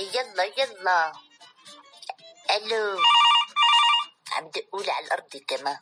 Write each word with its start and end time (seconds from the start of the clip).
يلا 0.00 0.44
يلا 0.44 1.12
ألو 2.50 3.00
عم 4.32 4.50
دقولي 4.50 4.90
على 4.90 5.06
الأرض 5.06 5.36
كمان 5.48 5.78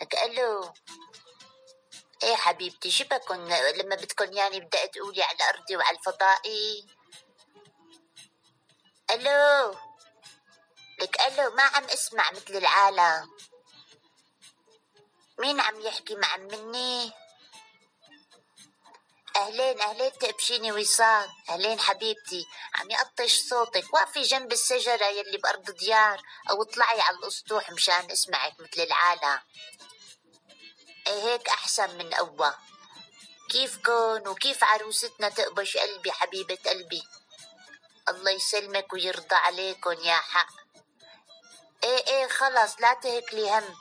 لك 0.00 0.14
ألو 0.14 0.74
إيه 2.22 2.36
حبيبتي 2.36 2.90
شو 2.90 3.04
بكون 3.04 3.48
لما 3.48 3.96
بدكن 3.96 4.34
يعني 4.34 4.60
بدأت 4.60 4.94
تقولي 4.94 5.22
على 5.22 5.36
الارضي 5.36 5.76
وعلى 5.76 5.98
الفضائي 5.98 6.86
ألو 9.10 9.74
لك 11.00 11.20
ألو 11.20 11.54
ما 11.54 11.62
عم 11.62 11.84
اسمع 11.84 12.30
مثل 12.30 12.56
العالم 12.56 13.30
مين 15.38 15.60
عم 15.60 15.80
يحكي 15.80 16.14
مع 16.14 16.36
مني 16.36 17.12
أهلين 19.36 19.80
أهلين 19.80 20.12
تقبشيني 20.12 20.72
وصال 20.72 21.28
أهلين 21.48 21.80
حبيبتي. 21.80 22.46
عم 22.74 22.90
يقطش 22.90 23.34
صوتك. 23.48 23.94
وقفي 23.94 24.22
جنب 24.22 24.52
الشجرة 24.52 25.06
يلي 25.06 25.38
بأرض 25.38 25.70
ديار. 25.70 26.22
أو 26.50 26.62
اطلعي 26.62 27.00
على 27.00 27.16
الأسطوح 27.16 27.70
مشان 27.70 28.10
اسمعك 28.10 28.52
مثل 28.60 28.82
العالم. 28.82 29.40
إيه 31.06 31.22
هيك 31.22 31.48
أحسن 31.48 31.98
من 31.98 32.14
اول 32.14 32.52
كيفكن 33.50 34.28
وكيف 34.28 34.64
عروستنا 34.64 35.28
تقبش 35.28 35.76
قلبي 35.76 36.12
حبيبة 36.12 36.58
قلبي. 36.66 37.02
الله 38.08 38.30
يسلمك 38.30 38.92
ويرضى 38.92 39.34
عليكن 39.34 40.04
يا 40.04 40.16
حق. 40.16 40.52
إيه 41.84 42.06
إيه 42.06 42.28
خلص 42.28 42.80
لا 42.80 42.94
تهكلي 42.94 43.50
هم. 43.50 43.76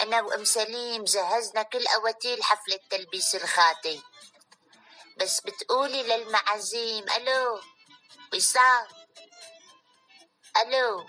أنا 0.00 0.22
وأم 0.22 0.44
سليم 0.44 1.04
جهزنا 1.04 1.62
كل 1.62 1.86
اواتيل 1.86 2.42
حفلة 2.42 2.80
تلبيس 2.90 3.34
الخاتم. 3.34 4.02
بس 5.18 5.40
بتقولي 5.40 6.02
للمعازيم 6.02 7.10
ألو؟ 7.10 7.60
وسام 8.34 8.86
ألو؟ 10.62 11.06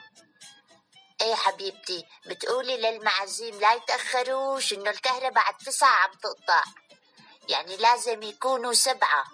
إيه 1.22 1.36
حبيبتي 1.36 2.06
بتقولي 2.26 2.78
للمعازيم 2.78 3.60
لا 3.60 3.74
يتأخروش 3.74 4.74
إنه 4.74 4.90
الكهرباء 4.90 5.44
على 5.44 5.56
التسعة 5.60 5.90
عم 5.90 6.12
تقطع. 6.12 6.64
يعني 7.50 7.78
لازم 7.78 8.24
يكونوا 8.24 8.74
سبعة. 8.74 9.26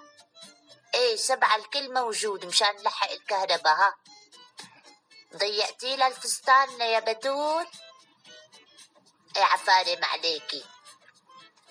إيه 0.96 1.16
سبعة 1.16 1.56
الكل 1.56 1.94
موجود 1.94 2.46
مشان 2.46 2.76
نلحق 2.76 3.12
الكهرباء 3.12 3.73
ها؟ 3.76 3.96
ضيقتي 5.36 5.96
لها 5.96 6.08
الفستان 6.08 6.81
يا 6.81 7.00
بتول 7.00 7.68
إيه 9.38 9.44
عفارم 9.44 10.03
عليكي. 10.06 10.66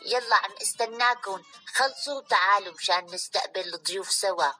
يلا 0.07 0.37
عم 0.37 0.53
استناكم 0.63 1.43
خلصوا 1.75 2.15
وتعالوا 2.15 2.75
مشان 2.75 3.05
نستقبل 3.07 3.75
الضيوف 3.75 4.13
سوا. 4.13 4.51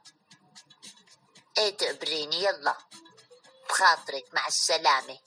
إيه 1.59 1.77
تقبريني 1.77 2.45
يلا. 2.45 2.77
بخاطرك 3.69 4.25
مع 4.33 4.47
السلامة. 4.47 5.19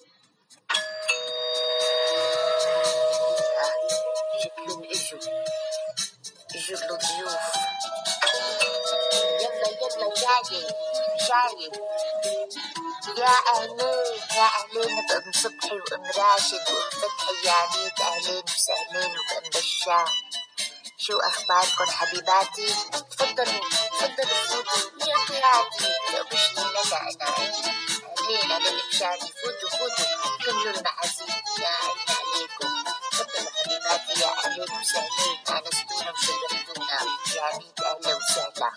شكلهم 4.43 4.83
اجوا. 4.83 5.19
اجوا 6.55 6.77
الضيوف 6.77 7.37
يلا 9.41 9.69
يلا 9.69 10.13
جاي 10.15 10.67
جاي 11.27 11.71
يا 13.17 13.35
أهلين 13.53 13.79
يا 14.37 14.47
أهلين 14.59 15.07
بأم 15.07 15.31
صبحي 15.31 15.75
وأم 15.75 16.03
راشد 16.05 16.65
وأم 16.71 16.89
فتحي 16.89 17.47
يا 17.47 17.67
نيت 17.77 18.01
أهلين 18.01 18.43
وسهلين 18.43 19.15
وبأم 19.19 19.49
بشار. 19.49 20.11
شو 20.99 21.19
أخباركم 21.19 21.85
حبيباتي؟ 21.91 22.75
تفضلوا 23.11 23.69
تفضلوا 23.99 24.43
فوتوا 24.47 25.07
يا 25.07 25.17
طلعتي 25.27 25.93
تقبشني 26.11 26.63
لنا 26.69 27.01
أنا 27.01 27.27
اهلين 27.27 28.51
على 28.51 28.69
المشاري 28.69 29.33
فوتوا 29.43 29.69
فوتوا. 29.69 30.37
كملوا 30.45 30.73
المعازيم 30.73 31.27
يا 31.59 31.67
عيني 31.67 32.17
عليكم. 32.19 32.83
تفضلوا 33.11 33.51
حبيباتي 33.57 34.21
يا 34.21 34.27
أهلين 34.45 34.79
وسهلين. 34.79 35.37
انستونا 35.49 36.11
وشرفتونا 36.11 36.99
يا 37.35 37.57
نيت 37.57 37.79
أهلا 37.81 38.17
وسهلا. 38.17 38.71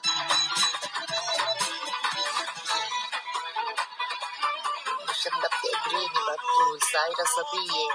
شنطة 5.23 5.49
بتقبريني 5.49 6.21
بطول 6.29 6.81
صايرة 6.93 7.25
صبية. 7.37 7.91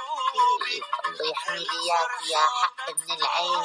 الله 1.05 1.31
يحمي 1.31 1.59
لي 1.59 1.87
يا 2.31 2.37
حق 2.37 2.89
من 2.91 3.11
العين. 3.17 3.64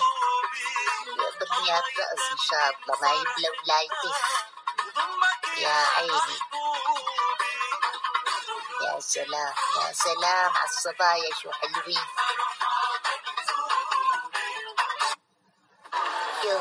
ان 1.69 2.39
شاء 2.51 2.71
الله 2.71 3.01
ما 3.01 3.13
يبلى 3.13 3.49
ولا 3.51 3.81
يتخ 3.81 4.19
يا 5.59 5.87
عيني 5.97 6.39
يا 8.83 9.01
سلام 9.01 9.55
يا 9.77 9.93
سلام 9.93 10.51
على 10.57 10.69
الصبايا 10.69 11.35
شو 11.43 11.51
حلوين 11.53 12.05
يو 16.45 16.61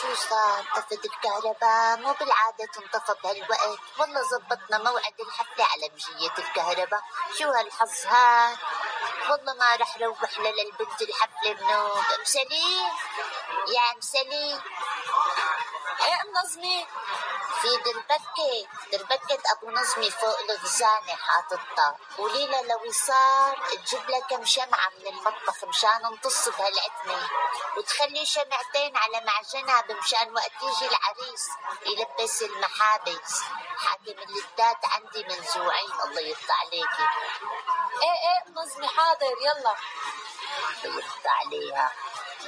شو 0.00 0.14
صار 0.14 0.64
طفت 0.76 1.04
الكهرباء 1.04 1.96
مو 1.96 2.12
بالعادة 2.12 2.64
تنطفى 2.74 3.14
بهالوقت 3.22 3.78
والله 3.98 4.22
زبطنا 4.22 4.78
موعد 4.78 5.20
الحفلة 5.20 5.64
على 5.64 5.90
مجية 5.94 6.32
الكهرباء 6.38 7.02
شو 7.38 7.50
هالحظ 7.50 8.06
هاد 8.06 8.58
والله 9.30 9.54
ما 9.54 9.76
رح 9.76 9.98
روح 9.98 10.38
للبنت 10.38 11.02
الحفلة 11.02 11.52
بنوم 11.52 12.04
ام 12.18 12.24
سليم 12.24 12.90
يا 13.68 13.92
ام 13.94 14.00
سليم. 14.00 14.60
إيه 16.00 16.20
أم 16.22 16.32
نظمي؟ 16.44 16.86
في 17.62 17.68
دربكة 17.76 18.68
دربكة 18.92 19.42
أبو 19.52 19.70
نظمي 19.70 20.10
فوق 20.10 20.38
الخزانة 20.50 21.14
حاططها. 21.16 21.96
لها 22.18 22.62
لو 22.62 22.92
صار 22.92 23.58
تجيب 23.70 24.10
لها 24.10 24.20
كم 24.20 24.44
شمعة 24.44 24.88
من 24.98 25.06
المطبخ 25.06 25.64
مشان 25.64 26.02
نطص 26.02 26.48
بهالعتمة. 26.48 27.28
وتخلي 27.76 28.26
شمعتين 28.26 28.96
على 28.96 29.20
معجنها 29.20 29.84
مشان 29.90 30.34
وقت 30.34 30.52
يجي 30.62 30.86
العريس 30.90 31.48
يلبس 31.86 32.42
المحابس. 32.42 33.42
حاكم 33.78 34.22
اللذات 34.22 34.84
عندي 34.84 35.24
منزوعين 35.24 35.92
الله 36.04 36.20
يرضى 36.20 36.52
عليكي. 36.60 37.06
إيه 38.02 38.18
إيه 38.26 38.46
أم 38.46 38.54
نظمي 38.54 38.88
حاضر 38.88 39.34
يلا. 39.40 39.74
الله 40.84 40.96
يرضى 40.96 41.28
عليها. 41.28 41.92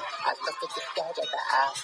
حطت 0.03 0.78
الكهرباء 0.78 1.75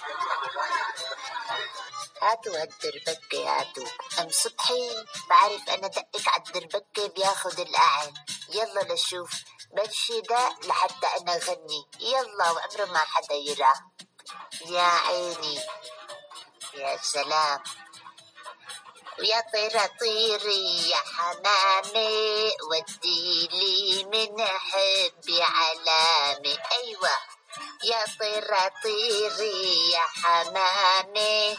هاتوا 2.21 2.61
هالدربكة 2.61 3.59
هاتوا. 3.59 3.87
أم 4.19 4.29
صبحي 4.29 5.05
بعرف 5.29 5.69
أنا 5.69 5.87
دقك 5.87 6.27
على 6.27 6.43
الدربكة 6.47 7.07
بياخد 7.07 7.59
الاعن 7.59 8.13
يلا 8.49 8.93
لشوف. 8.93 9.31
بلشي 9.73 10.21
دق 10.21 10.65
لحتى 10.65 11.07
أنا 11.21 11.37
غني 11.37 11.87
يلا 11.99 12.51
وعمره 12.51 12.85
ما 12.85 12.99
حدا 12.99 13.35
يرى. 13.35 13.73
يا 14.65 14.81
عيني. 14.81 15.61
يا 16.73 16.97
سلام. 16.97 17.63
ويا 19.19 19.41
طيرة 19.53 19.89
طيري 19.99 20.89
يا 20.89 20.97
حمامي 20.97 22.51
وديلي 22.69 24.03
من 24.03 24.47
حبي 24.47 25.41
علامي. 25.41 26.57
أيوة. 26.71 27.40
يا 27.83 28.05
طير 28.19 28.49
طيري 28.83 29.91
يا 29.91 30.05
حمامي 30.21 31.57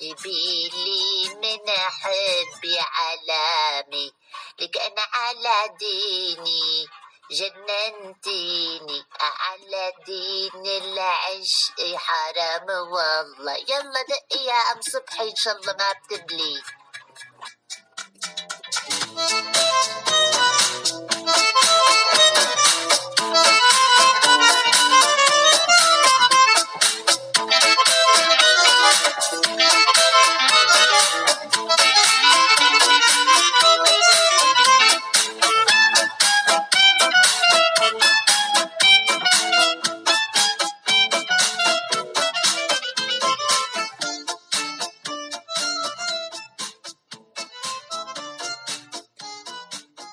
جبيلي 0.00 1.34
من 1.34 1.70
حبي 1.70 2.78
علامي. 2.78 4.12
لك 4.58 4.76
أنا 4.76 5.06
على 5.12 5.76
ديني 5.78 6.88
جننتيني. 7.30 9.06
على 9.20 9.92
دين 10.06 10.66
العشق 10.66 11.96
حرام 11.96 12.68
والله. 12.68 13.56
يلا 13.56 14.02
دقي 14.02 14.44
يا 14.44 14.72
أم 14.72 14.80
صبحي 14.80 15.30
إن 15.30 15.36
شاء 15.36 15.56
الله 15.56 15.72
ما 15.72 15.92
بتبلي. 15.92 16.62